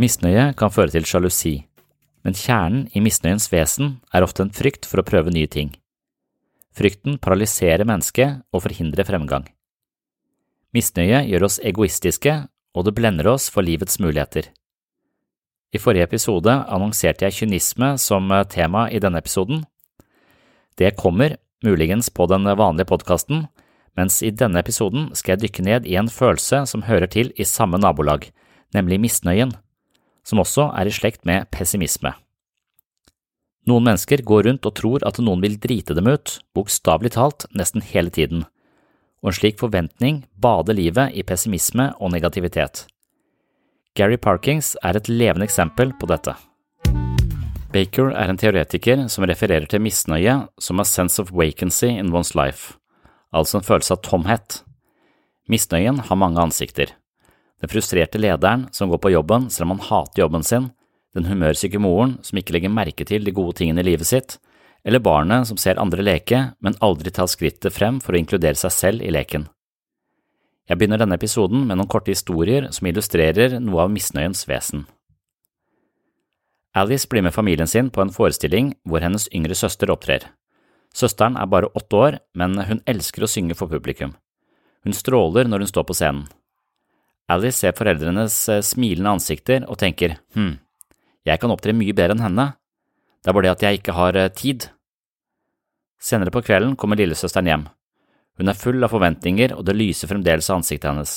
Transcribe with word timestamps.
Misnøye 0.00 0.54
kan 0.56 0.72
føre 0.72 0.88
til 0.88 1.04
sjalusi, 1.04 1.66
men 2.24 2.36
kjernen 2.38 2.86
i 2.96 3.00
misnøyens 3.04 3.50
vesen 3.52 3.98
er 4.14 4.24
ofte 4.24 4.46
en 4.46 4.52
frykt 4.54 4.86
for 4.88 5.02
å 5.02 5.04
prøve 5.04 5.32
nye 5.34 5.50
ting. 5.50 5.74
Frykten 6.72 7.18
paralyserer 7.20 7.84
mennesket 7.84 8.40
og 8.54 8.64
forhindrer 8.64 9.04
fremgang. 9.04 9.44
Misnøye 10.72 11.26
gjør 11.28 11.44
oss 11.44 11.58
egoistiske, 11.60 12.36
og 12.72 12.86
det 12.86 12.94
blender 12.96 13.28
oss 13.28 13.50
for 13.52 13.60
livets 13.66 13.98
muligheter. 14.00 14.48
I 15.76 15.80
forrige 15.80 16.06
episode 16.08 16.54
annonserte 16.72 17.26
jeg 17.26 17.42
kynisme 17.42 17.90
som 18.00 18.32
tema 18.48 18.86
i 18.88 19.00
denne 19.00 19.20
episoden. 19.20 19.66
Det 20.80 20.94
kommer, 20.96 21.36
muligens 21.64 22.08
på 22.08 22.24
den 22.32 22.48
vanlige 22.48 22.88
podkasten, 22.88 23.44
mens 23.96 24.22
i 24.24 24.32
denne 24.32 24.64
episoden 24.64 25.10
skal 25.12 25.34
jeg 25.34 25.44
dykke 25.44 25.66
ned 25.68 25.84
i 25.84 25.98
en 26.00 26.08
følelse 26.08 26.64
som 26.64 26.88
hører 26.88 27.12
til 27.12 27.32
i 27.36 27.44
samme 27.44 27.76
nabolag, 27.76 28.30
nemlig 28.72 29.00
misnøyen, 29.04 29.52
som 30.26 30.42
også 30.42 30.70
er 30.78 30.88
i 30.88 30.94
slekt 30.94 31.26
med 31.28 31.48
pessimisme. 31.54 32.14
Noen 33.68 33.86
mennesker 33.86 34.24
går 34.26 34.48
rundt 34.48 34.66
og 34.66 34.74
tror 34.78 35.04
at 35.06 35.20
noen 35.22 35.42
vil 35.42 35.58
drite 35.62 35.94
dem 35.94 36.08
ut, 36.10 36.40
bokstavelig 36.54 37.14
talt 37.14 37.46
nesten 37.54 37.84
hele 37.92 38.10
tiden, 38.10 38.46
og 39.22 39.30
en 39.30 39.36
slik 39.38 39.60
forventning 39.60 40.24
bader 40.34 40.74
livet 40.74 41.14
i 41.14 41.22
pessimisme 41.26 41.92
og 42.00 42.10
negativitet. 42.14 42.86
Gary 43.94 44.16
Parkings 44.16 44.72
er 44.82 44.96
et 44.98 45.10
levende 45.10 45.46
eksempel 45.46 45.92
på 46.00 46.08
dette. 46.10 46.34
Baker 47.72 48.10
er 48.12 48.28
en 48.28 48.40
teoretiker 48.40 49.06
som 49.12 49.24
refererer 49.28 49.68
til 49.70 49.80
misnøye 49.84 50.42
som 50.60 50.80
a 50.80 50.84
sense 50.84 51.22
of 51.22 51.30
vacancy 51.32 51.88
in 51.88 52.10
one's 52.12 52.34
life, 52.36 52.74
altså 53.32 53.60
en 53.60 53.68
følelse 53.68 53.94
av 53.94 54.02
tomhet. 54.04 54.58
Misnøyen 55.48 56.02
har 56.08 56.18
mange 56.18 56.42
ansikter. 56.42 56.92
Den 57.62 57.70
frustrerte 57.70 58.18
lederen 58.18 58.66
som 58.74 58.90
går 58.90 58.98
på 58.98 59.12
jobben 59.14 59.46
selv 59.50 59.68
om 59.68 59.76
han 59.76 59.86
hater 59.86 60.24
jobben 60.24 60.42
sin, 60.42 60.72
den 61.14 61.28
humørsyke 61.28 61.78
moren 61.78 62.16
som 62.26 62.40
ikke 62.40 62.56
legger 62.56 62.72
merke 62.72 63.06
til 63.06 63.22
de 63.22 63.34
gode 63.34 63.60
tingene 63.60 63.84
i 63.84 63.86
livet 63.92 64.08
sitt, 64.08 64.38
eller 64.82 64.98
barnet 64.98 65.46
som 65.46 65.60
ser 65.60 65.78
andre 65.78 66.02
leke, 66.02 66.40
men 66.58 66.78
aldri 66.82 67.12
tar 67.14 67.30
skrittet 67.30 67.74
frem 67.74 68.00
for 68.02 68.16
å 68.16 68.18
inkludere 68.18 68.58
seg 68.58 68.74
selv 68.74 69.06
i 69.06 69.12
leken. 69.14 69.46
Jeg 70.66 70.78
begynner 70.78 70.98
denne 70.98 71.18
episoden 71.18 71.62
med 71.68 71.78
noen 71.78 71.90
korte 71.90 72.10
historier 72.10 72.66
som 72.74 72.88
illustrerer 72.90 73.58
noe 73.60 73.84
av 73.84 73.94
misnøyens 73.94 74.42
vesen. 74.50 74.86
Alice 76.74 77.06
blir 77.06 77.22
med 77.22 77.34
familien 77.34 77.68
sin 77.68 77.90
på 77.92 78.02
en 78.02 78.14
forestilling 78.14 78.72
hvor 78.88 79.04
hennes 79.04 79.28
yngre 79.30 79.54
søster 79.54 79.92
opptrer. 79.92 80.24
Søsteren 80.96 81.36
er 81.38 81.46
bare 81.46 81.70
åtte 81.78 81.96
år, 81.96 82.20
men 82.34 82.56
hun 82.58 82.82
elsker 82.88 83.22
å 83.22 83.30
synge 83.30 83.54
for 83.54 83.70
publikum. 83.70 84.16
Hun 84.82 84.96
stråler 84.96 85.46
når 85.46 85.62
hun 85.62 85.70
står 85.70 85.86
på 85.86 85.96
scenen. 85.98 86.24
Alice 87.30 87.62
ser 87.62 87.76
foreldrenes 87.76 88.36
eh, 88.50 88.64
smilende 88.66 89.14
ansikter 89.18 89.66
og 89.68 89.78
tenker 89.80 90.18
hm, 90.34 90.56
jeg 91.22 91.38
kan 91.38 91.52
opptre 91.54 91.74
mye 91.76 91.94
bedre 91.94 92.16
enn 92.16 92.24
henne, 92.24 92.46
det 93.22 93.30
er 93.30 93.36
bare 93.36 93.46
det 93.46 93.54
at 93.54 93.64
jeg 93.66 93.78
ikke 93.78 93.94
har 93.94 94.18
eh, 94.18 94.32
tid. 94.34 94.66
Senere 96.02 96.34
på 96.34 96.42
kvelden 96.42 96.74
kommer 96.76 96.98
lillesøsteren 96.98 97.46
hjem. 97.46 97.68
Hun 98.40 98.50
er 98.50 98.58
full 98.58 98.82
av 98.82 98.90
forventninger, 98.90 99.54
og 99.54 99.66
det 99.68 99.76
lyser 99.76 100.10
fremdeles 100.10 100.48
av 100.50 100.58
ansiktet 100.58 100.90
hennes. 100.90 101.12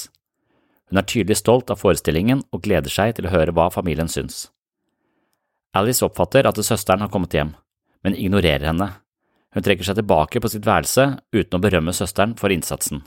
Hun 0.91 1.01
er 1.01 1.07
tydelig 1.09 1.39
stolt 1.39 1.71
av 1.73 1.79
forestillingen 1.81 2.43
og 2.53 2.61
gleder 2.67 2.93
seg 2.93 3.15
til 3.17 3.25
å 3.25 3.33
høre 3.33 3.55
hva 3.55 3.71
familien 3.73 4.11
syns. 4.11 4.51
Alice 5.75 6.05
oppfatter 6.05 6.45
at 6.45 6.61
søsteren 6.61 7.01
har 7.01 7.09
kommet 7.11 7.33
hjem, 7.33 7.55
men 8.05 8.13
ignorerer 8.13 8.69
henne. 8.69 8.91
Hun 9.55 9.65
trekker 9.65 9.87
seg 9.87 9.97
tilbake 9.97 10.39
på 10.43 10.51
sitt 10.51 10.67
værelse 10.67 11.15
uten 11.33 11.57
å 11.57 11.63
berømme 11.63 11.95
søsteren 11.95 12.35
for 12.37 12.53
innsatsen. 12.53 13.01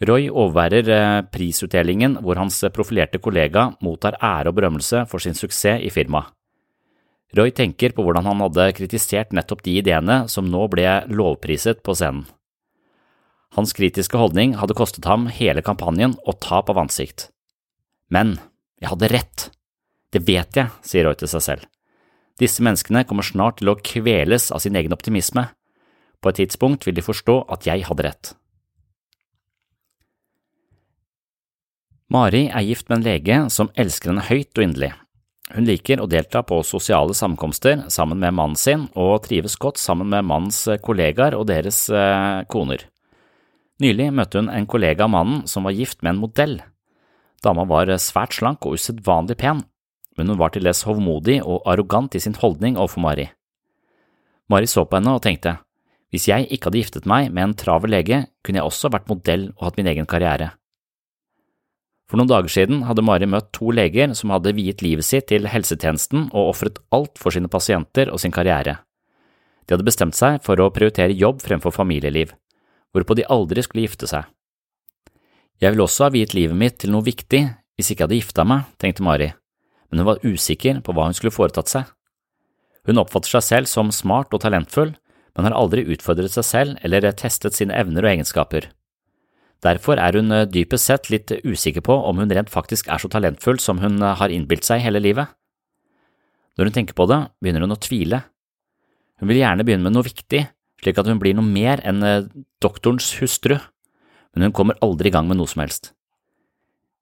Roy 0.00 0.30
overværer 0.32 0.88
eh, 0.94 1.22
prisutdelingen 1.28 2.16
hvor 2.24 2.38
hans 2.40 2.62
profilerte 2.72 3.20
kollega 3.20 3.66
mottar 3.84 4.16
ære 4.16 4.48
og 4.48 4.56
berømmelse 4.56 5.04
for 5.10 5.20
sin 5.20 5.36
suksess 5.36 5.82
i 5.84 5.90
firmaet. 5.92 6.32
Roy 7.36 7.52
tenker 7.54 7.92
på 7.94 8.02
hvordan 8.02 8.26
han 8.26 8.40
hadde 8.42 8.72
kritisert 8.74 9.34
nettopp 9.36 9.60
de 9.62 9.76
ideene 9.78 10.24
som 10.32 10.48
nå 10.50 10.64
ble 10.72 10.86
lovpriset 11.12 11.82
på 11.86 11.94
scenen. 11.94 12.24
Hans 13.54 13.74
kritiske 13.74 14.18
holdning 14.18 14.56
hadde 14.58 14.74
kostet 14.78 15.06
ham 15.10 15.28
hele 15.30 15.62
kampanjen 15.62 16.16
og 16.24 16.40
tap 16.42 16.70
av 16.70 16.80
ansikt. 16.82 17.28
Men 18.10 18.38
jeg 18.80 18.90
hadde 18.94 19.12
rett. 19.12 19.46
Det 20.10 20.24
vet 20.26 20.58
jeg, 20.58 20.72
sier 20.82 21.06
Roy 21.06 21.18
til 21.18 21.30
seg 21.30 21.44
selv. 21.44 21.68
Disse 22.40 22.64
menneskene 22.64 23.04
kommer 23.04 23.26
snart 23.26 23.60
til 23.60 23.70
å 23.70 23.78
kveles 23.78 24.48
av 24.54 24.62
sin 24.64 24.78
egen 24.78 24.94
optimisme. 24.96 25.50
På 26.22 26.32
et 26.32 26.40
tidspunkt 26.40 26.86
vil 26.86 26.96
de 26.96 27.04
forstå 27.04 27.42
at 27.52 27.68
jeg 27.68 27.84
hadde 27.86 28.06
rett. 28.06 28.32
Mari 32.10 32.48
er 32.50 32.64
gift 32.66 32.88
med 32.90 32.98
en 32.98 33.06
lege 33.06 33.36
som 33.54 33.68
elsker 33.78 34.10
henne 34.10 34.26
høyt 34.26 34.50
og 34.58 34.64
inderlig. 34.64 34.90
Hun 35.54 35.66
liker 35.66 36.02
å 36.02 36.08
delta 36.10 36.42
på 36.46 36.58
sosiale 36.66 37.14
samkomster 37.14 37.84
sammen 37.90 38.18
med 38.22 38.34
mannen 38.34 38.58
sin 38.58 38.88
og 38.98 39.24
trives 39.26 39.54
godt 39.62 39.78
sammen 39.78 40.10
med 40.10 40.26
mannens 40.26 40.58
kollegaer 40.82 41.36
og 41.38 41.46
deres 41.50 41.84
eh, 41.90 42.42
koner. 42.50 42.82
Nylig 43.82 44.10
møtte 44.14 44.42
hun 44.42 44.50
en 44.50 44.66
kollega 44.70 45.06
av 45.06 45.14
mannen 45.14 45.46
som 45.50 45.66
var 45.66 45.74
gift 45.78 46.02
med 46.02 46.16
en 46.16 46.22
modell. 46.26 46.58
Dama 47.46 47.64
var 47.70 47.90
svært 48.02 48.34
slank 48.36 48.66
og 48.66 48.76
usedvanlig 48.76 49.38
pen, 49.40 49.62
men 50.18 50.30
hun 50.30 50.38
var 50.38 50.50
til 50.54 50.66
dels 50.66 50.82
hovmodig 50.86 51.40
og 51.40 51.62
arrogant 51.70 52.14
i 52.14 52.22
sin 52.22 52.36
holdning 52.36 52.76
overfor 52.76 53.06
Mari. 53.06 53.30
Mari 54.50 54.66
så 54.66 54.84
på 54.84 54.98
henne 54.98 55.14
og 55.14 55.22
tenkte, 55.24 55.60
hvis 56.10 56.26
jeg 56.26 56.50
ikke 56.50 56.68
hadde 56.68 56.82
giftet 56.82 57.06
meg 57.06 57.30
med 57.30 57.44
en 57.46 57.58
travel 57.58 57.94
lege, 57.94 58.24
kunne 58.42 58.58
jeg 58.58 58.66
også 58.66 58.90
vært 58.90 59.06
modell 59.10 59.52
og 59.56 59.68
hatt 59.68 59.78
min 59.78 59.90
egen 59.94 60.10
karriere. 60.10 60.56
For 62.10 62.18
noen 62.18 62.26
dager 62.26 62.50
siden 62.50 62.80
hadde 62.88 63.04
Mari 63.06 63.28
møtt 63.30 63.52
to 63.54 63.70
leger 63.70 64.10
som 64.18 64.32
hadde 64.34 64.56
viet 64.56 64.82
livet 64.82 65.06
sitt 65.06 65.28
til 65.30 65.46
helsetjenesten 65.46 66.26
og 66.32 66.48
ofret 66.56 66.80
alt 66.90 67.20
for 67.22 67.30
sine 67.30 67.46
pasienter 67.50 68.10
og 68.10 68.18
sin 68.18 68.34
karriere. 68.34 68.80
De 69.62 69.76
hadde 69.76 69.86
bestemt 69.86 70.18
seg 70.18 70.40
for 70.42 70.58
å 70.58 70.72
prioritere 70.74 71.14
jobb 71.14 71.38
fremfor 71.44 71.70
familieliv, 71.70 72.32
hvorpå 72.90 73.14
de 73.14 73.28
aldri 73.30 73.62
skulle 73.62 73.84
gifte 73.86 74.08
seg. 74.10 74.26
Jeg 75.62 75.70
ville 75.70 75.86
også 75.86 76.08
ha 76.08 76.10
viet 76.10 76.34
livet 76.34 76.58
mitt 76.58 76.80
til 76.82 76.90
noe 76.90 77.06
viktig 77.06 77.44
hvis 77.78 77.92
ikke 77.92 78.02
jeg 78.02 78.08
hadde 78.08 78.18
gifta 78.18 78.46
meg, 78.48 78.66
tenkte 78.82 79.06
Mari, 79.06 79.30
men 79.86 80.02
hun 80.02 80.10
var 80.10 80.26
usikker 80.26 80.82
på 80.82 80.96
hva 80.96 81.06
hun 81.06 81.14
skulle 81.14 81.36
foretatt 81.36 81.70
seg. 81.70 81.86
Hun 82.90 82.98
oppfatter 82.98 83.36
seg 83.36 83.46
selv 83.46 83.70
som 83.70 83.94
smart 83.94 84.34
og 84.34 84.42
talentfull, 84.42 84.96
men 85.36 85.46
har 85.46 85.54
aldri 85.54 85.86
utfordret 85.94 86.34
seg 86.34 86.48
selv 86.48 86.82
eller 86.82 87.06
testet 87.14 87.54
sine 87.54 87.76
evner 87.78 88.02
og 88.02 88.16
egenskaper. 88.16 88.66
Derfor 89.64 90.00
er 90.00 90.16
hun 90.16 90.32
eh, 90.32 90.46
dypest 90.48 90.88
sett 90.88 91.10
litt 91.12 91.32
usikker 91.44 91.84
på 91.84 91.94
om 92.08 92.22
hun 92.22 92.32
rent 92.32 92.52
faktisk 92.52 92.88
er 92.88 93.00
så 93.02 93.10
talentfull 93.12 93.60
som 93.60 93.82
hun 93.82 94.00
eh, 94.00 94.16
har 94.16 94.32
innbilt 94.32 94.64
seg 94.64 94.82
hele 94.84 95.02
livet. 95.02 95.28
Når 96.56 96.70
hun 96.70 96.76
tenker 96.78 96.96
på 96.96 97.06
det, 97.10 97.20
begynner 97.40 97.66
hun 97.66 97.76
å 97.76 97.80
tvile. 97.80 98.22
Hun 99.20 99.28
vil 99.28 99.42
gjerne 99.42 99.66
begynne 99.66 99.84
med 99.84 99.96
noe 99.96 100.08
viktig, 100.08 100.46
slik 100.80 100.98
at 101.00 101.08
hun 101.08 101.20
blir 101.20 101.36
noe 101.36 101.44
mer 101.44 101.84
enn 101.84 102.04
eh, 102.04 102.26
doktorens 102.64 103.12
hustru, 103.20 103.58
men 104.32 104.48
hun 104.48 104.56
kommer 104.56 104.80
aldri 104.84 105.10
i 105.10 105.14
gang 105.14 105.28
med 105.28 105.40
noe 105.40 105.50
som 105.50 105.64
helst. 105.64 105.92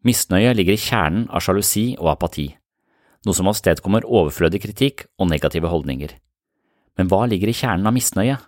Misnøye 0.07 0.55
ligger 0.55 0.75
i 0.75 0.83
kjernen 0.83 1.27
av 1.35 1.43
sjalusi 1.45 1.93
og 1.99 2.13
apati, 2.15 2.51
noe 3.27 3.35
som 3.35 3.51
avstedkommer 3.51 4.07
overflødig 4.07 4.63
kritikk 4.67 5.07
og 5.19 5.31
negative 5.31 5.71
holdninger. 5.71 6.15
Men 6.99 7.11
hva 7.11 7.25
ligger 7.31 7.51
i 7.51 7.55
kjernen 7.55 7.87
av 7.87 7.95
misnøye? 7.95 8.39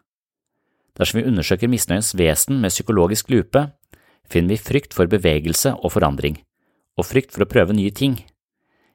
Dersom 0.99 1.21
vi 1.21 1.29
undersøker 1.31 1.71
misnøyens 1.71 2.11
vesen 2.19 2.59
med 2.63 2.75
psykologisk 2.75 3.31
lupe, 3.31 3.69
finner 4.31 4.55
vi 4.55 4.63
frykt 4.63 4.95
for 4.97 5.11
bevegelse 5.11 5.75
og 5.79 5.95
forandring, 5.97 6.39
og 6.99 7.09
frykt 7.09 7.35
for 7.35 7.45
å 7.45 7.51
prøve 7.51 7.77
nye 7.77 7.93
ting. 7.95 8.19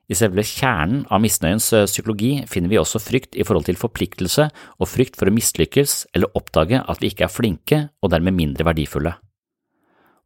I 0.05 0.13
selve 0.17 0.43
kjernen 0.45 1.05
av 1.09 1.21
misnøyens 1.23 1.71
eh, 1.73 1.87
psykologi 1.89 2.43
finner 2.49 2.69
vi 2.69 2.77
også 2.77 3.01
frykt 3.01 3.37
i 3.37 3.45
forhold 3.45 3.65
til 3.65 3.79
forpliktelse 3.79 4.47
og 4.77 4.89
frykt 4.89 5.17
for 5.17 5.29
å 5.29 5.33
mislykkes 5.33 5.95
eller 6.13 6.35
oppdage 6.37 6.81
at 6.81 7.01
vi 7.01 7.09
ikke 7.09 7.25
er 7.25 7.33
flinke 7.33 7.79
og 8.05 8.13
dermed 8.13 8.37
mindre 8.37 8.67
verdifulle. 8.67 9.15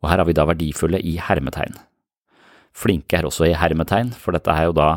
Og 0.03 0.11
her 0.11 0.19
har 0.19 0.27
vi 0.27 0.35
da 0.35 0.47
verdifulle 0.47 1.00
i 1.00 1.15
hermetegn. 1.23 1.77
Flinke 2.75 3.19
er 3.19 3.27
også 3.27 3.47
i 3.47 3.55
hermetegn, 3.57 4.12
for 4.15 4.35
dette 4.35 4.51
er 4.51 4.67
jo 4.67 4.75
da 4.75 4.89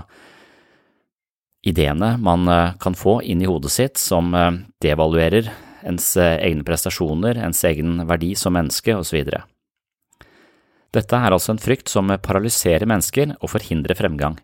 ideene 1.63 2.17
man 2.19 2.51
eh, 2.51 2.75
kan 2.83 2.99
få 2.99 3.21
inn 3.23 3.43
i 3.43 3.51
hodet 3.51 3.71
sitt 3.75 4.03
som 4.03 4.35
eh, 4.35 4.51
devaluerer 4.83 5.53
ens 5.87 6.13
egne 6.19 6.67
prestasjoner, 6.67 7.39
ens 7.43 7.63
egen 7.67 8.03
verdi 8.07 8.35
som 8.39 8.55
menneske 8.55 8.99
osv. 8.99 9.23
Dette 10.93 11.17
er 11.17 11.33
altså 11.33 11.55
en 11.55 11.61
frykt 11.63 11.89
som 11.89 12.11
paralyserer 12.21 12.89
mennesker 12.89 13.37
og 13.41 13.55
forhindrer 13.55 13.97
fremgang. 13.97 14.37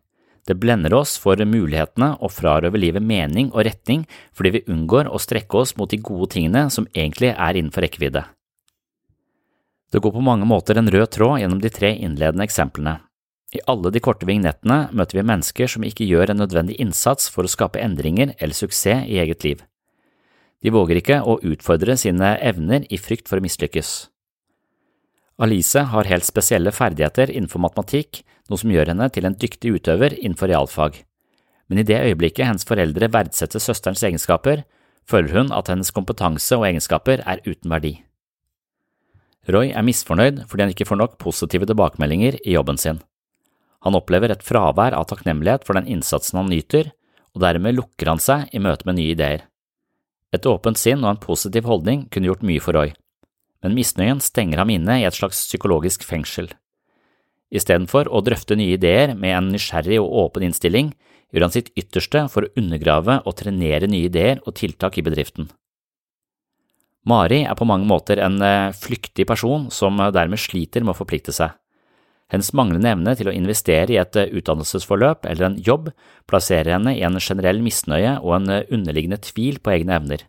Det 0.49 0.56
blender 0.56 0.95
oss 0.97 1.19
for 1.21 1.37
mulighetene 1.37 2.15
og 2.25 2.33
frarøver 2.33 2.81
livet 2.81 3.05
mening 3.05 3.50
og 3.53 3.67
retning 3.69 4.06
fordi 4.33 4.55
vi 4.55 4.65
unngår 4.73 5.11
å 5.12 5.21
strekke 5.21 5.61
oss 5.61 5.75
mot 5.77 5.91
de 5.93 6.00
gode 6.00 6.31
tingene 6.33 6.71
som 6.73 6.89
egentlig 6.95 7.35
er 7.35 7.61
innenfor 7.61 7.85
rekkevidde. 7.85 8.25
Det 9.93 10.00
går 10.05 10.15
på 10.17 10.25
mange 10.25 10.49
måter 10.49 10.81
en 10.81 10.89
rød 10.93 11.11
tråd 11.17 11.43
gjennom 11.43 11.61
de 11.61 11.73
tre 11.73 11.93
innledende 11.97 12.49
eksemplene. 12.49 12.99
I 13.56 13.62
alle 13.69 13.93
de 13.93 14.00
korte 14.05 14.29
vignettene 14.29 14.91
møter 14.93 15.21
vi 15.21 15.29
mennesker 15.29 15.71
som 15.73 15.85
ikke 15.85 16.05
gjør 16.05 16.33
en 16.33 16.43
nødvendig 16.43 16.77
innsats 16.81 17.31
for 17.33 17.45
å 17.45 17.53
skape 17.53 17.81
endringer 17.81 18.35
eller 18.37 18.56
suksess 18.56 19.09
i 19.09 19.21
eget 19.21 19.45
liv. 19.45 19.65
De 20.65 20.73
våger 20.75 21.00
ikke 21.00 21.23
å 21.25 21.39
utfordre 21.45 21.97
sine 21.97 22.35
evner 22.45 22.85
i 22.93 23.00
frykt 23.00 23.29
for 23.29 23.41
å 23.41 23.45
mislykkes. 23.45 24.09
Alice 25.38 25.79
har 25.93 26.08
helt 26.11 26.26
spesielle 26.26 26.73
ferdigheter 26.75 27.31
innenfor 27.31 27.62
matematikk, 27.62 28.25
noe 28.50 28.58
som 28.58 28.73
gjør 28.75 28.90
henne 28.90 29.06
til 29.14 29.29
en 29.29 29.37
dyktig 29.38 29.76
utøver 29.76 30.17
innenfor 30.19 30.50
realfag. 30.50 31.05
Men 31.70 31.79
i 31.79 31.87
det 31.87 32.00
øyeblikket 32.08 32.49
hennes 32.49 32.67
foreldre 32.67 33.11
verdsetter 33.14 33.62
søsterens 33.62 34.02
egenskaper, 34.02 34.64
føler 35.08 35.37
hun 35.37 35.52
at 35.55 35.70
hennes 35.70 35.93
kompetanse 35.94 36.58
og 36.58 36.67
egenskaper 36.67 37.23
er 37.23 37.44
uten 37.46 37.70
verdi. 37.70 37.94
Roy 39.49 39.70
er 39.70 39.87
misfornøyd 39.87 40.43
fordi 40.49 40.67
han 40.67 40.75
ikke 40.75 40.88
får 40.88 41.00
nok 41.00 41.17
positive 41.23 41.69
tilbakemeldinger 41.70 42.40
i 42.43 42.56
jobben 42.56 42.81
sin. 42.81 42.99
Han 43.87 43.94
opplever 43.94 44.35
et 44.35 44.43
fravær 44.44 44.96
av 44.96 45.06
takknemlighet 45.08 45.64
for 45.64 45.79
den 45.79 45.87
innsatsen 45.87 46.43
han 46.43 46.50
nyter, 46.50 46.90
og 47.37 47.44
dermed 47.46 47.79
lukker 47.79 48.11
han 48.11 48.20
seg 48.20 48.50
i 48.50 48.61
møte 48.61 48.88
med 48.88 48.99
nye 48.99 49.14
ideer. 49.14 49.46
Et 50.35 50.50
åpent 50.50 50.76
sinn 50.76 51.05
og 51.05 51.14
en 51.14 51.23
positiv 51.23 51.69
holdning 51.70 52.08
kunne 52.11 52.29
gjort 52.29 52.43
mye 52.44 52.61
for 52.61 52.76
Roy, 52.76 52.90
men 53.65 53.75
misnøyen 53.75 54.23
stenger 54.23 54.63
ham 54.63 54.71
inne 54.73 55.01
i 55.01 55.07
et 55.09 55.17
slags 55.17 55.41
psykologisk 55.49 56.05
fengsel. 56.07 56.51
Istedenfor 57.49 58.11
å 58.13 58.21
drøfte 58.25 58.59
nye 58.59 58.77
ideer 58.77 59.15
med 59.17 59.35
en 59.35 59.53
nysgjerrig 59.55 60.01
og 60.03 60.13
åpen 60.25 60.49
innstilling, 60.49 60.93
gjør 61.33 61.47
han 61.47 61.55
sitt 61.55 61.71
ytterste 61.77 62.27
for 62.33 62.45
å 62.45 62.53
undergrave 62.61 63.21
og 63.25 63.37
trenere 63.41 63.89
nye 63.91 64.09
ideer 64.09 64.43
og 64.45 64.57
tiltak 64.61 64.99
i 65.01 65.05
bedriften. 65.05 65.49
Mari 67.09 67.43
er 67.47 67.57
på 67.57 67.67
mange 67.69 67.89
måter 67.89 68.21
en 68.21 68.37
eh, 68.45 68.75
flyktig 68.77 69.25
person 69.29 69.69
som 69.73 69.97
eh, 70.01 70.13
dermed 70.13 70.41
sliter 70.41 70.85
med 70.85 70.93
å 70.93 70.99
forplikte 70.99 71.33
seg. 71.33 71.55
Hennes 72.29 72.51
manglende 72.53 72.91
evne 72.93 73.15
til 73.17 73.31
å 73.31 73.33
investere 73.33 73.95
i 73.95 74.01
et 74.01 74.17
eh, 74.21 74.33
utdannelsesforløp 74.37 75.25
eller 75.31 75.47
en 75.47 75.61
jobb 75.65 75.89
plasserer 76.29 76.75
henne 76.75 76.93
i 76.99 77.05
en 77.07 77.17
generell 77.17 77.63
misnøye 77.65 78.19
og 78.21 78.35
en 78.37 78.51
underliggende 78.61 79.21
tvil 79.25 79.61
på 79.65 79.73
egne 79.79 79.97
evner. 79.97 80.27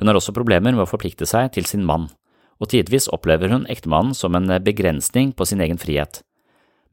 Hun 0.00 0.08
har 0.08 0.16
også 0.16 0.32
problemer 0.36 0.72
med 0.72 0.86
å 0.86 0.88
forplikte 0.88 1.28
seg 1.28 1.52
til 1.56 1.68
sin 1.68 1.84
mann 1.84 2.08
og 2.64 2.70
tidvis 2.72 3.10
opplever 3.12 3.52
hun 3.52 3.68
ektemannen 3.70 4.16
som 4.16 4.34
en 4.38 4.48
begrensning 4.64 5.34
på 5.36 5.46
sin 5.48 5.60
egen 5.60 5.80
frihet. 5.80 6.22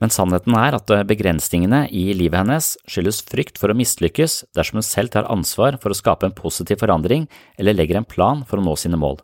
Men 0.01 0.09
sannheten 0.09 0.55
er 0.57 0.75
at 0.75 0.91
begrensningene 1.07 1.83
i 1.93 2.07
livet 2.17 2.41
hennes 2.41 2.73
skyldes 2.89 3.21
frykt 3.29 3.59
for 3.61 3.69
å 3.69 3.77
mislykkes 3.77 4.41
dersom 4.57 4.79
hun 4.81 4.85
selv 4.87 5.13
tar 5.13 5.29
ansvar 5.29 5.77
for 5.81 5.93
å 5.93 5.97
skape 5.97 6.25
en 6.25 6.35
positiv 6.35 6.81
forandring 6.81 7.27
eller 7.61 7.77
legger 7.77 7.99
en 7.99 8.09
plan 8.09 8.41
for 8.49 8.57
å 8.57 8.65
nå 8.65 8.73
sine 8.81 8.97
mål. 8.97 9.19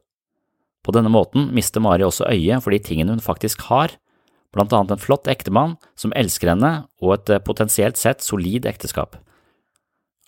På 0.85 0.93
denne 0.95 1.11
måten 1.11 1.49
mister 1.51 1.81
Mari 1.83 2.05
også 2.05 2.29
øyet 2.29 2.63
for 2.63 2.71
de 2.71 2.79
tingene 2.79 3.17
hun 3.17 3.23
faktisk 3.23 3.65
har, 3.71 3.97
blant 4.53 4.71
annet 4.71 4.93
en 4.93 5.01
flott 5.01 5.27
ektemann 5.27 5.75
som 5.97 6.13
elsker 6.15 6.53
henne 6.53 6.71
og 7.01 7.17
et 7.17 7.33
potensielt 7.43 7.97
sett 7.99 8.23
solid 8.23 8.69
ekteskap. 8.69 9.17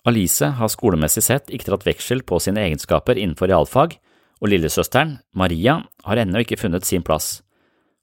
Alice 0.08 0.50
har 0.58 0.72
skolemessig 0.72 1.22
sett 1.24 1.50
ikke 1.54 1.70
dratt 1.70 1.86
veksel 1.86 2.24
på 2.26 2.42
sine 2.42 2.62
egenskaper 2.66 3.18
innenfor 3.20 3.52
realfag, 3.52 3.96
og 4.40 4.50
lillesøsteren, 4.52 5.18
Maria, 5.36 5.82
har 6.04 6.20
ennå 6.20 6.42
ikke 6.42 6.58
funnet 6.60 6.88
sin 6.88 7.04
plass. 7.04 7.42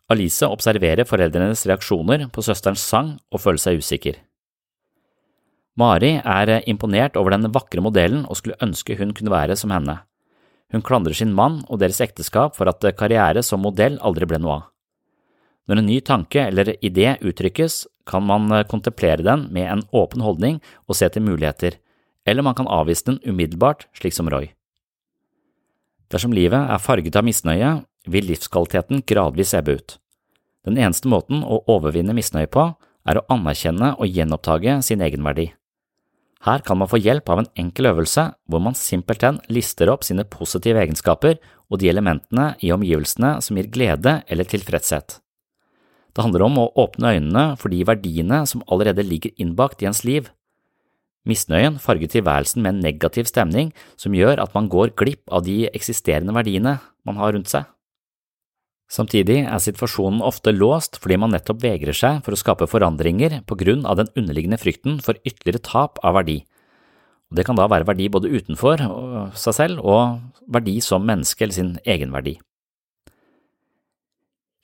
Alice 0.07 0.45
observerer 0.48 1.07
foreldrenes 1.07 1.66
reaksjoner 1.68 2.28
på 2.31 2.44
søsterens 2.45 2.86
sang 2.86 3.18
og 3.34 3.44
føler 3.44 3.60
seg 3.60 3.81
usikker. 3.81 4.22
Mari 5.78 6.16
er 6.18 6.63
imponert 6.66 7.18
over 7.19 7.36
den 7.36 7.51
vakre 7.54 7.84
modellen 7.84 8.24
og 8.25 8.39
skulle 8.39 8.57
ønske 8.63 8.95
hun 8.98 9.12
kunne 9.13 9.34
være 9.34 9.57
som 9.60 9.74
henne. 9.74 10.00
Hun 10.74 10.84
klandrer 10.84 11.16
sin 11.16 11.36
mann 11.36 11.62
og 11.68 11.80
deres 11.84 12.01
ekteskap 12.04 12.56
for 12.57 12.69
at 12.72 12.84
karriere 12.98 13.44
som 13.45 13.62
modell 13.63 14.00
aldri 14.01 14.28
ble 14.30 14.39
noe 14.42 14.56
av. 14.57 14.66
Når 15.68 15.81
en 15.81 15.89
ny 15.89 16.00
tanke 16.00 16.45
eller 16.48 16.78
idé 16.80 17.18
uttrykkes, 17.19 17.86
kan 18.07 18.24
man 18.24 18.48
kontemplere 18.72 19.24
den 19.24 19.50
med 19.51 19.68
en 19.68 19.84
åpen 19.92 20.24
holdning 20.24 20.62
og 20.88 20.95
se 20.95 21.10
til 21.12 21.25
muligheter, 21.28 21.75
eller 22.25 22.44
man 22.44 22.56
kan 22.56 22.72
avvise 22.72 23.10
den 23.10 23.19
umiddelbart, 23.28 23.89
slik 23.95 24.16
som 24.16 24.31
Roy. 24.31 24.56
Dersom 26.12 26.33
livet 26.36 26.69
er 26.71 26.83
farget 26.83 27.18
av 27.19 27.25
misnøye, 27.27 27.71
vil 28.07 28.30
livskvaliteten 28.30 29.04
gradvis 29.07 29.54
ebbe 29.57 29.77
ut. 29.80 29.98
Den 30.68 30.80
eneste 30.80 31.09
måten 31.12 31.44
å 31.44 31.62
overvinne 31.71 32.15
misnøye 32.15 32.50
på 32.51 32.69
er 33.07 33.19
å 33.19 33.25
anerkjenne 33.31 33.94
og 33.98 34.12
gjenopptage 34.12 34.80
sin 34.88 35.04
egenverdi. 35.04 35.50
Her 36.48 36.62
kan 36.63 36.77
man 36.80 36.89
få 36.92 37.00
hjelp 37.01 37.30
av 37.33 37.42
en 37.42 37.50
enkel 37.59 37.89
øvelse 37.89 38.24
hvor 38.48 38.62
man 38.63 38.77
simpelthen 38.77 39.39
lister 39.51 39.89
opp 39.92 40.06
sine 40.06 40.27
positive 40.27 40.80
egenskaper 40.83 41.39
og 41.68 41.81
de 41.81 41.89
elementene 41.92 42.51
i 42.63 42.71
omgivelsene 42.75 43.38
som 43.44 43.57
gir 43.57 43.71
glede 43.74 44.21
eller 44.27 44.48
tilfredshet. 44.48 45.18
Det 46.13 46.24
handler 46.24 46.45
om 46.48 46.60
å 46.62 46.69
åpne 46.81 47.15
øynene 47.18 47.45
for 47.62 47.74
de 47.74 47.83
verdiene 47.86 48.44
som 48.50 48.63
allerede 48.71 49.06
ligger 49.06 49.33
innbakt 49.42 49.83
i 49.83 49.89
ens 49.89 50.03
liv, 50.07 50.30
Misnøyen 51.27 51.77
farger 51.83 52.07
tilværelsen 52.12 52.63
med 52.63 52.75
en 52.75 52.83
negativ 52.85 53.27
stemning 53.27 53.74
som 54.00 54.15
gjør 54.15 54.39
at 54.44 54.53
man 54.56 54.69
går 54.71 54.95
glipp 55.00 55.27
av 55.27 55.44
de 55.44 55.65
eksisterende 55.74 56.35
verdiene 56.35 56.77
man 57.07 57.19
har 57.19 57.35
rundt 57.35 57.51
seg. 57.51 57.68
Samtidig 58.88 59.41
er 59.44 59.59
situasjonen 59.59 60.24
ofte 60.24 60.53
låst 60.56 61.01
fordi 61.03 61.18
man 61.19 61.33
nettopp 61.35 61.59
vegrer 61.65 61.95
seg 61.95 62.21
for 62.24 62.31
å 62.31 62.39
skape 62.39 62.69
forandringer 62.71 63.41
på 63.47 63.57
grunn 63.59 63.83
av 63.83 64.00
den 64.00 64.12
underliggende 64.15 64.59
frykten 64.62 65.01
for 65.03 65.19
ytterligere 65.27 65.63
tap 65.65 66.00
av 66.07 66.15
verdi. 66.21 66.39
Det 67.27 67.44
kan 67.44 67.59
da 67.59 67.68
være 67.68 67.88
verdi 67.89 68.07
både 68.07 68.31
utenfor 68.31 68.85
seg 69.35 69.56
selv 69.57 69.83
og 69.83 70.21
verdi 70.47 70.77
som 70.79 71.03
menneske 71.03 71.44
eller 71.44 71.57
sin 71.57 71.74
egenverdi. 71.83 72.38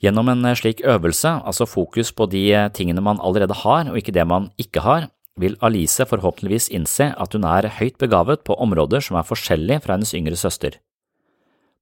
Gjennom 0.03 0.31
en 0.31 0.47
slik 0.55 0.81
øvelse, 0.83 1.29
altså 1.43 1.67
fokus 1.67 2.11
på 2.15 2.27
de 2.31 2.47
tingene 2.75 3.03
man 3.03 3.19
allerede 3.23 3.55
har 3.63 3.91
og 3.91 3.99
ikke 3.99 4.15
det 4.15 4.25
man 4.27 4.49
ikke 4.59 4.83
har, 4.83 5.09
vil 5.39 5.57
Alice 5.65 6.05
forhåpentligvis 6.05 6.69
innse 6.73 7.09
at 7.17 7.33
hun 7.33 7.45
er 7.49 7.69
høyt 7.79 7.97
begavet 8.01 8.43
på 8.45 8.57
områder 8.61 9.01
som 9.01 9.17
er 9.17 9.27
forskjellige 9.27 9.81
fra 9.85 9.97
hennes 9.97 10.13
yngre 10.13 10.37
søster. 10.37 10.77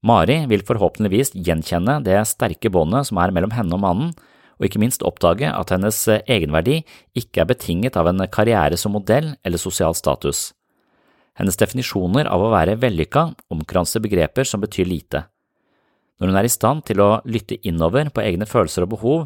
Mari 0.01 0.39
vil 0.49 0.63
forhåpentligvis 0.65 1.35
gjenkjenne 1.35 1.99
det 2.05 2.17
sterke 2.29 2.71
båndet 2.73 3.09
som 3.09 3.19
er 3.21 3.33
mellom 3.35 3.53
henne 3.53 3.75
og 3.77 3.83
mannen, 3.83 4.13
og 4.57 4.67
ikke 4.67 4.81
minst 4.81 5.03
oppdage 5.05 5.49
at 5.49 5.73
hennes 5.73 5.99
egenverdi 6.29 6.79
ikke 7.17 7.43
er 7.43 7.49
betinget 7.49 7.97
av 7.97 8.09
en 8.09 8.23
karriere 8.29 8.77
som 8.77 8.93
modell 8.95 9.33
eller 9.45 9.61
sosial 9.61 9.97
status. 9.97 10.51
Hennes 11.37 11.57
definisjoner 11.57 12.27
av 12.29 12.43
å 12.43 12.51
være 12.53 12.77
vellykka 12.81 13.27
omkranser 13.53 14.03
begreper 14.03 14.45
som 14.47 14.61
betyr 14.61 14.89
lite. 14.89 15.23
Når 16.19 16.29
hun 16.29 16.37
er 16.37 16.45
i 16.45 16.53
stand 16.53 16.85
til 16.85 17.01
å 17.01 17.21
lytte 17.25 17.57
innover 17.65 18.11
på 18.13 18.21
egne 18.21 18.45
følelser 18.45 18.85
og 18.85 18.93
behov, 18.93 19.21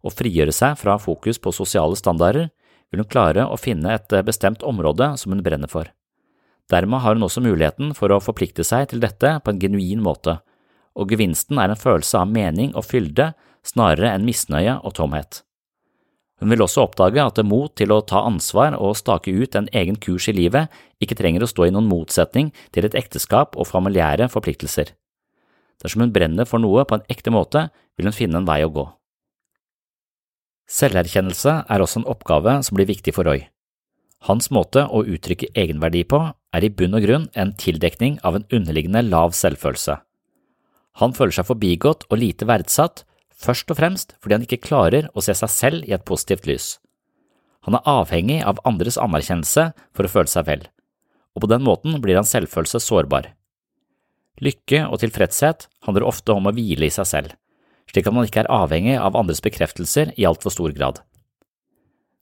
og 0.00 0.14
frigjøre 0.16 0.54
seg 0.56 0.78
fra 0.80 0.96
fokus 0.98 1.38
på 1.38 1.52
sosiale 1.52 1.98
standarder, 1.98 2.48
vil 2.90 3.02
hun 3.02 3.10
klare 3.10 3.46
å 3.46 3.58
finne 3.60 3.94
et 3.94 4.12
eh, 4.12 4.24
bestemt 4.26 4.64
område 4.66 5.12
som 5.20 5.34
hun 5.34 5.42
brenner 5.46 5.70
for. 5.70 5.90
Dermed 6.70 7.02
har 7.02 7.16
hun 7.16 7.26
også 7.26 7.42
muligheten 7.42 7.94
for 7.98 8.12
å 8.14 8.22
forplikte 8.22 8.66
seg 8.66 8.90
til 8.90 9.02
dette 9.02 9.36
på 9.42 9.52
en 9.52 9.60
genuin 9.62 10.02
måte, 10.04 10.38
og 10.94 11.10
gevinsten 11.10 11.58
er 11.58 11.72
en 11.72 11.78
følelse 11.78 12.18
av 12.22 12.30
mening 12.30 12.74
og 12.74 12.86
fylde 12.86 13.32
snarere 13.66 14.12
enn 14.14 14.26
misnøye 14.26 14.78
og 14.84 14.94
tomhet. 14.98 15.42
Hun 16.40 16.48
vil 16.54 16.62
også 16.64 16.86
oppdage 16.86 17.20
at 17.20 17.36
det 17.36 17.44
mot 17.44 17.72
til 17.76 17.92
å 17.92 18.00
ta 18.00 18.22
ansvar 18.24 18.72
og 18.78 18.96
stake 18.96 19.32
ut 19.34 19.56
en 19.58 19.68
egen 19.76 19.98
kurs 20.00 20.30
i 20.30 20.36
livet 20.36 20.72
ikke 21.02 21.18
trenger 21.18 21.44
å 21.44 21.50
stå 21.50 21.66
i 21.68 21.74
noen 21.74 21.90
motsetning 21.90 22.48
til 22.72 22.88
et 22.88 22.96
ekteskap 22.96 23.58
og 23.60 23.68
familiære 23.68 24.30
forpliktelser. 24.32 24.94
Dersom 25.80 26.06
hun 26.06 26.14
brenner 26.14 26.48
for 26.48 26.62
noe 26.62 26.86
på 26.88 26.96
en 26.96 27.04
ekte 27.12 27.32
måte, 27.32 27.68
vil 27.96 28.08
hun 28.08 28.16
finne 28.16 28.40
en 28.40 28.48
vei 28.48 28.62
å 28.64 28.72
gå. 28.72 28.86
Selverkjennelse 30.70 31.54
er 31.66 31.82
også 31.82 32.00
en 32.00 32.10
oppgave 32.12 32.60
som 32.62 32.76
blir 32.78 32.86
viktig 32.86 33.14
for 33.16 33.26
Roy. 33.26 33.42
Hans 34.28 34.50
måte 34.54 34.84
å 34.84 35.02
uttrykke 35.02 35.48
egenverdi 35.58 36.04
på 36.06 36.20
er 36.28 36.66
i 36.66 36.70
bunn 36.70 36.94
og 36.94 37.06
grunn 37.06 37.26
en 37.34 37.54
tildekning 37.58 38.18
av 38.26 38.36
en 38.36 38.46
underliggende 38.52 39.02
lav 39.08 39.34
selvfølelse. 39.34 39.96
Han 41.00 41.14
føler 41.16 41.34
seg 41.34 41.48
forbigått 41.48 42.04
og 42.10 42.20
lite 42.20 42.46
verdsatt, 42.46 43.04
først 43.34 43.72
og 43.72 43.80
fremst 43.80 44.14
fordi 44.20 44.36
han 44.36 44.46
ikke 44.46 44.62
klarer 44.68 45.08
å 45.14 45.24
se 45.24 45.34
seg 45.34 45.52
selv 45.54 45.88
i 45.88 45.96
et 45.96 46.06
positivt 46.06 46.46
lys. 46.46 46.74
Han 47.66 47.76
er 47.76 47.88
avhengig 47.88 48.40
av 48.46 48.60
andres 48.68 49.00
anerkjennelse 49.00 49.70
for 49.96 50.06
å 50.06 50.12
føle 50.12 50.30
seg 50.30 50.46
vel, 50.46 50.64
og 51.34 51.44
på 51.44 51.50
den 51.50 51.64
måten 51.66 51.98
blir 52.04 52.20
hans 52.20 52.30
selvfølelse 52.36 52.82
sårbar. 52.84 53.32
Lykke 54.40 54.86
og 54.88 55.00
tilfredshet 55.02 55.66
handler 55.86 56.06
ofte 56.08 56.36
om 56.36 56.46
å 56.48 56.54
hvile 56.54 56.86
i 56.86 56.94
seg 56.94 57.08
selv 57.08 57.36
slik 57.90 58.06
at 58.06 58.14
man 58.14 58.26
ikke 58.28 58.44
er 58.44 58.52
avhengig 58.54 58.96
av 58.98 59.18
andres 59.18 59.42
bekreftelser 59.44 60.14
i 60.16 60.26
altfor 60.28 60.54
stor 60.54 60.74
grad. 60.76 61.02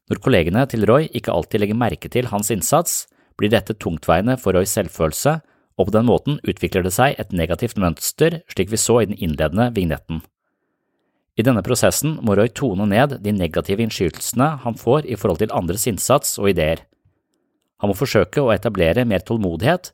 Når 0.08 0.22
kollegene 0.24 0.64
til 0.70 0.86
Roy 0.88 1.10
ikke 1.12 1.34
alltid 1.34 1.62
legger 1.62 1.78
merke 1.78 2.08
til 2.08 2.30
hans 2.32 2.50
innsats, 2.50 3.04
blir 3.38 3.52
dette 3.52 3.76
tungtveiende 3.76 4.38
for 4.40 4.56
Roys 4.56 4.72
selvfølelse, 4.74 5.38
og 5.78 5.86
på 5.86 5.94
den 5.94 6.08
måten 6.08 6.40
utvikler 6.42 6.82
det 6.82 6.94
seg 6.96 7.18
et 7.20 7.30
negativt 7.36 7.78
mønster 7.78 8.40
slik 8.50 8.72
vi 8.72 8.80
så 8.80 8.98
i 9.02 9.10
den 9.10 9.20
innledende 9.20 9.68
vignetten. 9.76 10.24
I 11.38 11.44
denne 11.46 11.62
prosessen 11.62 12.16
må 12.26 12.34
Roy 12.34 12.50
tone 12.50 12.88
ned 12.90 13.20
de 13.22 13.34
negative 13.36 13.84
innskytelsene 13.84 14.56
han 14.64 14.78
får 14.80 15.06
i 15.06 15.14
forhold 15.14 15.38
til 15.44 15.54
andres 15.54 15.86
innsats 15.86 16.34
og 16.40 16.50
ideer. 16.50 16.82
Han 17.78 17.92
må 17.92 17.94
forsøke 17.94 18.42
å 18.42 18.50
etablere 18.50 19.06
mer 19.06 19.22
tålmodighet 19.22 19.92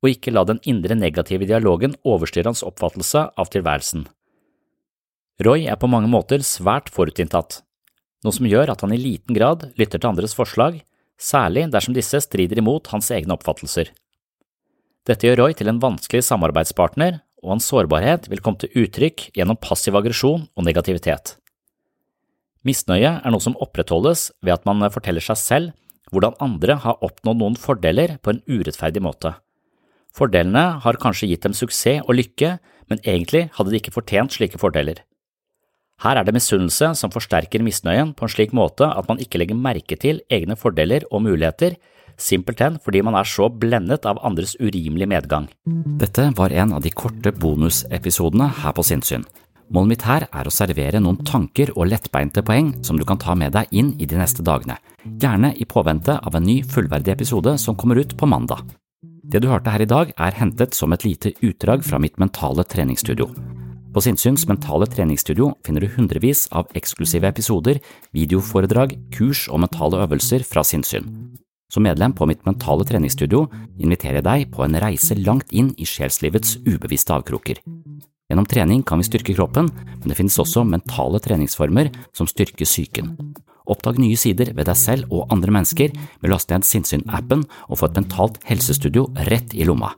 og 0.00 0.08
ikke 0.08 0.32
la 0.32 0.46
den 0.48 0.62
indre 0.64 0.96
negative 0.96 1.48
dialogen 1.48 1.98
overstyre 2.06 2.48
hans 2.48 2.64
oppfattelse 2.64 3.26
av 3.36 3.52
tilværelsen. 3.52 4.06
Roy 5.44 5.66
er 5.68 5.76
på 5.76 5.88
mange 5.92 6.08
måter 6.08 6.40
svært 6.40 6.88
forutinntatt, 6.88 7.60
noe 8.24 8.32
som 8.32 8.46
gjør 8.48 8.72
at 8.72 8.80
han 8.80 8.94
i 8.96 9.00
liten 9.00 9.36
grad 9.36 9.66
lytter 9.76 10.00
til 10.00 10.08
andres 10.08 10.32
forslag, 10.36 10.80
særlig 11.20 11.66
dersom 11.72 11.96
disse 11.96 12.22
strider 12.24 12.62
imot 12.62 12.88
hans 12.92 13.10
egne 13.12 13.36
oppfattelser. 13.36 13.90
Dette 15.06 15.28
gjør 15.28 15.42
Roy 15.44 15.56
til 15.56 15.68
en 15.70 15.80
vanskelig 15.82 16.24
samarbeidspartner, 16.26 17.20
og 17.44 17.52
hans 17.52 17.66
sårbarhet 17.68 18.30
vil 18.32 18.40
komme 18.42 18.58
til 18.62 18.72
uttrykk 18.80 19.28
gjennom 19.36 19.58
passiv 19.60 19.94
aggresjon 19.98 20.46
og 20.56 20.66
negativitet. 20.66 21.36
Misnøye 22.66 23.18
er 23.20 23.30
noe 23.30 23.44
som 23.44 23.58
opprettholdes 23.62 24.30
ved 24.42 24.56
at 24.56 24.64
man 24.66 24.82
forteller 24.90 25.22
seg 25.22 25.38
selv 25.38 25.74
hvordan 26.10 26.38
andre 26.42 26.78
har 26.82 27.02
oppnådd 27.04 27.38
noen 27.42 27.58
fordeler 27.60 28.16
på 28.22 28.32
en 28.32 28.40
urettferdig 28.48 29.02
måte. 29.04 29.34
Fordelene 30.16 30.80
har 30.82 30.98
kanskje 31.02 31.28
gitt 31.28 31.44
dem 31.44 31.54
suksess 31.54 32.02
og 32.06 32.16
lykke, 32.16 32.56
men 32.88 33.02
egentlig 33.04 33.50
hadde 33.58 33.74
de 33.74 33.78
ikke 33.82 33.94
fortjent 33.94 34.32
slike 34.32 34.58
fordeler. 34.62 35.02
Her 36.04 36.20
er 36.20 36.26
det 36.28 36.34
misunnelse 36.36 36.90
som 36.98 37.12
forsterker 37.12 37.62
misnøyen 37.64 38.12
på 38.16 38.26
en 38.26 38.32
slik 38.32 38.52
måte 38.56 38.88
at 38.88 39.08
man 39.08 39.20
ikke 39.22 39.40
legger 39.40 39.56
merke 39.56 39.96
til 39.96 40.20
egne 40.32 40.56
fordeler 40.60 41.06
og 41.10 41.24
muligheter, 41.24 41.78
simpelthen 42.20 42.76
fordi 42.84 43.00
man 43.04 43.16
er 43.16 43.28
så 43.28 43.48
blendet 43.48 44.04
av 44.08 44.20
andres 44.24 44.56
urimelige 44.60 45.08
medgang. 45.08 45.48
Dette 46.00 46.28
var 46.36 46.52
en 46.52 46.76
av 46.76 46.84
de 46.84 46.92
korte 46.92 47.32
bonusepisodene 47.32 48.50
her 48.60 48.76
på 48.76 48.84
Sinnsyn. 48.84 49.24
Målet 49.72 49.90
mitt 49.90 50.04
her 50.06 50.28
er 50.30 50.46
å 50.46 50.52
servere 50.54 51.00
noen 51.02 51.24
tanker 51.26 51.72
og 51.74 51.88
lettbeinte 51.90 52.44
poeng 52.46 52.70
som 52.86 53.00
du 53.00 53.04
kan 53.08 53.18
ta 53.18 53.34
med 53.34 53.56
deg 53.56 53.72
inn 53.74 53.94
i 53.98 54.06
de 54.06 54.20
neste 54.20 54.44
dagene, 54.46 54.76
gjerne 55.02 55.54
i 55.56 55.66
påvente 55.66 56.20
av 56.20 56.38
en 56.38 56.46
ny 56.46 56.60
fullverdig 56.62 57.16
episode 57.16 57.56
som 57.58 57.74
kommer 57.74 57.98
ut 57.98 58.14
på 58.16 58.28
mandag. 58.30 58.62
Det 59.26 59.40
du 59.42 59.48
hørte 59.50 59.72
her 59.74 59.82
i 59.82 59.90
dag 59.90 60.12
er 60.14 60.38
hentet 60.38 60.76
som 60.76 60.92
et 60.94 61.08
lite 61.08 61.34
utdrag 61.42 61.82
fra 61.82 61.98
mitt 61.98 62.20
mentale 62.22 62.62
treningsstudio. 62.62 63.32
På 63.96 64.02
Sinnsyns 64.04 64.42
mentale 64.44 64.84
treningsstudio 64.92 65.54
finner 65.64 65.80
du 65.80 65.88
hundrevis 65.94 66.42
av 66.52 66.68
eksklusive 66.76 67.30
episoder, 67.32 67.78
videoforedrag, 68.12 68.90
kurs 69.08 69.46
og 69.48 69.62
mentale 69.62 70.02
øvelser 70.04 70.42
fra 70.44 70.60
sinnssyn. 70.68 71.06
Som 71.72 71.86
medlem 71.88 72.12
på 72.12 72.28
mitt 72.28 72.44
mentale 72.44 72.84
treningsstudio 72.84 73.46
inviterer 73.80 74.18
jeg 74.18 74.26
deg 74.26 74.44
på 74.52 74.66
en 74.66 74.76
reise 74.84 75.16
langt 75.16 75.48
inn 75.48 75.70
i 75.80 75.88
sjelslivets 75.88 76.58
ubevisste 76.68 77.16
avkroker. 77.16 77.62
Gjennom 78.28 78.44
trening 78.44 78.84
kan 78.84 79.00
vi 79.00 79.08
styrke 79.08 79.32
kroppen, 79.32 79.72
men 79.72 80.12
det 80.12 80.20
finnes 80.20 80.36
også 80.44 80.66
mentale 80.68 81.22
treningsformer 81.24 81.88
som 82.12 82.28
styrker 82.28 82.68
psyken. 82.68 83.14
Oppdag 83.66 83.98
nye 84.02 84.16
sider 84.18 84.52
ved 84.54 84.68
deg 84.68 84.78
selv 84.78 85.10
og 85.10 85.32
andre 85.34 85.54
mennesker 85.58 85.92
med 85.96 86.28
å 86.28 86.34
laste 86.36 86.54
ned 86.54 86.66
Sinnsyn-appen 86.66 87.44
og 87.68 87.80
få 87.80 87.90
et 87.90 88.00
mentalt 88.00 88.40
helsestudio 88.46 89.08
rett 89.30 89.54
i 89.54 89.66
lomma. 89.66 89.92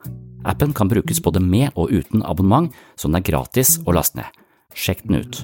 Appen 0.48 0.72
kan 0.72 0.88
brukes 0.88 1.20
både 1.20 1.42
med 1.44 1.74
og 1.76 1.92
uten 1.92 2.24
abonnement, 2.24 2.72
så 2.96 3.10
den 3.10 3.20
er 3.20 3.28
gratis 3.28 3.76
å 3.84 3.96
laste 3.96 4.22
ned. 4.22 4.44
Sjekk 4.74 5.04
den 5.08 5.20
ut. 5.24 5.42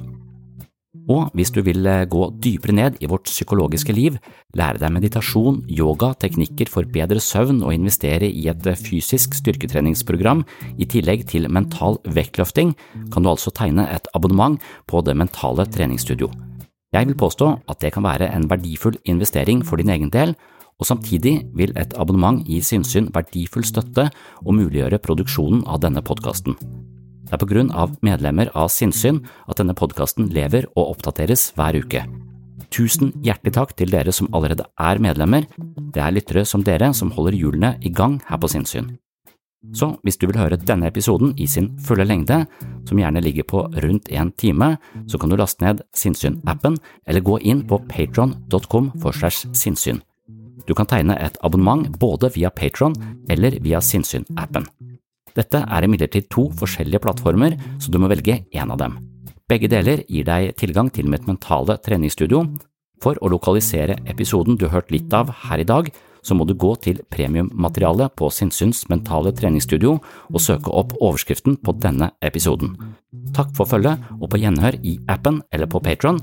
Og 1.10 1.28
hvis 1.36 1.50
du 1.52 1.60
vil 1.66 1.84
eh, 1.90 2.06
gå 2.08 2.28
dypere 2.40 2.74
ned 2.76 2.96
i 3.04 3.08
vårt 3.10 3.28
psykologiske 3.28 3.92
liv, 3.92 4.16
lære 4.56 4.80
deg 4.80 4.94
meditasjon, 4.94 5.60
yoga, 5.68 6.14
teknikker 6.16 6.70
for 6.72 6.88
bedre 6.88 7.20
søvn 7.20 7.60
og 7.60 7.74
investere 7.76 8.30
i 8.30 8.46
et 8.48 8.70
eh, 8.70 8.78
fysisk 8.78 9.36
styrketreningsprogram 9.36 10.44
i 10.80 10.88
tillegg 10.88 11.26
til 11.28 11.50
mental 11.52 12.00
vektløfting, 12.08 12.72
kan 13.12 13.26
du 13.26 13.34
altså 13.34 13.52
tegne 13.52 13.84
et 13.92 14.08
abonnement 14.16 14.56
på 14.88 15.04
Det 15.04 15.16
mentale 15.18 15.68
treningsstudio. 15.68 16.30
Jeg 16.94 17.08
vil 17.08 17.18
påstå 17.18 17.48
at 17.66 17.80
det 17.82 17.90
kan 17.94 18.04
være 18.06 18.28
en 18.30 18.46
verdifull 18.50 18.94
investering 19.10 19.64
for 19.66 19.82
din 19.82 19.90
egen 19.90 20.12
del, 20.14 20.36
og 20.78 20.86
samtidig 20.86 21.40
vil 21.54 21.72
et 21.78 21.94
abonnement 21.98 22.42
gi 22.46 22.60
Sinnsyn 22.62 23.08
verdifull 23.14 23.66
støtte 23.66 24.08
og 24.42 24.54
muliggjøre 24.54 25.00
produksjonen 25.02 25.64
av 25.66 25.82
denne 25.82 26.02
podkasten. 26.06 26.54
Det 27.24 27.34
er 27.34 27.40
på 27.40 27.48
grunn 27.50 27.72
av 27.74 27.96
medlemmer 28.04 28.50
av 28.54 28.70
Sinnsyn 28.70 29.22
at 29.48 29.58
denne 29.58 29.74
podkasten 29.74 30.28
lever 30.34 30.68
og 30.74 30.94
oppdateres 30.94 31.48
hver 31.58 31.78
uke. 31.82 32.04
Tusen 32.74 33.12
hjertelig 33.22 33.54
takk 33.54 33.74
til 33.78 33.90
dere 33.90 34.12
som 34.14 34.30
allerede 34.34 34.66
er 34.78 35.02
medlemmer, 35.02 35.46
det 35.94 36.02
er 36.02 36.14
lyttere 36.14 36.44
som 36.46 36.62
dere 36.66 36.92
som 36.94 37.10
holder 37.14 37.38
hjulene 37.38 37.74
i 37.82 37.90
gang 37.90 38.20
her 38.28 38.38
på 38.42 38.50
Sinnsyn. 38.50 38.94
Så 39.72 39.94
hvis 40.04 40.18
du 40.20 40.26
vil 40.28 40.38
høre 40.38 40.58
denne 40.60 40.88
episoden 40.90 41.32
i 41.40 41.46
sin 41.50 41.70
fulle 41.82 42.04
lengde, 42.06 42.44
som 42.84 42.98
gjerne 43.00 43.22
ligger 43.24 43.46
på 43.48 43.64
rundt 43.84 44.10
en 44.12 44.32
time, 44.38 44.74
så 45.08 45.18
kan 45.18 45.30
du 45.30 45.36
laste 45.40 45.64
ned 45.64 45.82
Sinnsyn-appen 45.96 46.76
eller 47.06 47.24
gå 47.24 47.38
inn 47.42 47.64
på 47.66 47.80
patron.com 47.88 48.92
for 49.00 49.16
segs 49.16 49.46
sinnssyn. 49.56 50.02
Du 50.64 50.74
kan 50.76 50.88
tegne 50.88 51.16
et 51.20 51.36
abonnement 51.44 51.88
både 52.00 52.30
via 52.36 52.50
Patron 52.50 52.94
eller 53.28 53.58
via 53.64 53.80
Sinnsyn-appen. 53.84 54.68
Dette 55.34 55.64
er 55.66 55.84
imidlertid 55.84 56.28
to 56.30 56.46
forskjellige 56.54 57.02
plattformer, 57.02 57.56
så 57.82 57.90
du 57.90 57.98
må 57.98 58.08
velge 58.12 58.44
én 58.54 58.70
av 58.70 58.78
dem. 58.78 58.96
Begge 59.50 59.68
deler 59.68 60.04
gir 60.08 60.24
deg 60.24 60.54
tilgang 60.56 60.88
til 60.94 61.10
mitt 61.10 61.26
mentale 61.28 61.76
treningsstudio. 61.84 62.44
For 63.02 63.18
å 63.20 63.28
lokalisere 63.28 63.98
episoden 64.08 64.56
du 64.56 64.68
har 64.68 64.78
hørt 64.78 64.94
litt 64.94 65.12
av 65.12 65.32
her 65.48 65.60
i 65.60 65.68
dag, 65.68 65.90
så 66.24 66.36
må 66.36 66.46
du 66.48 66.54
gå 66.56 66.72
til 66.82 67.02
premiummaterialet 67.12 68.14
på 68.18 68.30
Sinnsyns 68.32 68.84
mentale 68.90 69.34
treningsstudio 69.36 69.98
og 70.00 70.40
søke 70.40 70.72
opp 70.72 70.96
overskriften 71.00 71.58
på 71.60 71.76
denne 71.84 72.10
episoden. 72.24 72.74
Takk 73.36 73.52
for 73.56 73.68
følget, 73.68 74.00
og 74.20 74.30
på 74.32 74.40
gjenhør 74.42 74.80
i 74.82 74.98
appen 75.08 75.42
eller 75.52 75.70
på 75.70 75.82
Patron. 75.84 76.22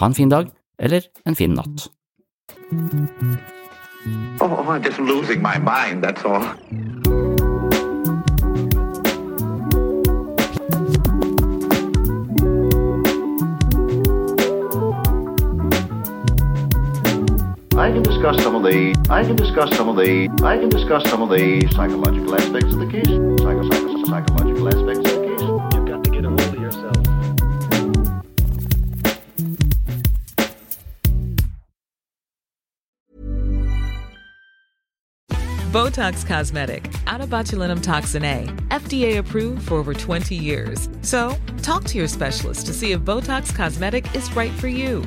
Ha 0.00 0.10
en 0.10 0.18
fin 0.18 0.32
dag, 0.32 0.50
eller 0.78 1.06
en 1.26 1.38
fin 1.38 1.54
natt. 1.56 1.88
Oh, 4.40 4.68
I'm 4.68 4.82
just 4.82 4.98
losing 4.98 5.40
my 5.42 5.58
mind, 5.58 6.04
that's 6.04 6.24
all. 6.24 7.35
Discuss 18.16 18.42
some 18.42 18.54
of 18.54 18.62
the 18.62 18.96
I 19.10 19.24
can 19.24 19.36
discuss 19.36 19.76
some 19.76 19.90
of 19.90 19.96
the 19.96 20.30
I 20.42 20.56
can 20.56 20.70
discuss 20.70 21.06
some 21.10 21.20
of 21.20 21.28
the 21.28 21.60
psychological 21.72 22.34
aspects 22.34 22.72
of 22.72 22.80
the 22.80 22.86
case. 22.86 23.04
Psycho, 23.04 23.62
psycho, 23.68 24.04
psychological 24.04 24.68
aspects 24.68 25.12
of 25.12 25.20
the 25.20 25.26
case. 25.26 25.42
You've 25.74 25.86
got 25.86 26.02
to 26.02 26.10
get 26.10 26.24
a 26.24 26.28
hold 26.28 26.40
of 26.40 26.54
yourself. 26.54 26.96
Botox 35.70 36.26
Cosmetic, 36.26 36.90
out 37.06 37.20
of 37.20 37.28
botulinum 37.28 37.82
toxin 37.82 38.24
A, 38.24 38.46
FDA 38.70 39.18
approved 39.18 39.68
for 39.68 39.74
over 39.74 39.92
20 39.92 40.34
years. 40.34 40.88
So, 41.02 41.36
talk 41.60 41.84
to 41.84 41.98
your 41.98 42.08
specialist 42.08 42.64
to 42.64 42.72
see 42.72 42.92
if 42.92 43.00
Botox 43.00 43.54
Cosmetic 43.54 44.14
is 44.14 44.34
right 44.34 44.52
for 44.52 44.68
you. 44.68 45.06